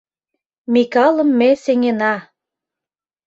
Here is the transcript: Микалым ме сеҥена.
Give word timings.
Микалым 0.73 1.29
ме 1.39 1.49
сеҥена. 1.63 2.15